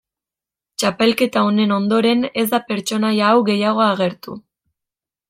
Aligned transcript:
Txapelketa 0.83 1.43
honen 1.49 1.75
ondoren 1.75 2.25
ez 2.45 2.49
da 2.55 2.63
pertsonaia 2.71 3.29
hau 3.35 3.45
gehiago 3.51 3.85
agertu. 3.89 4.39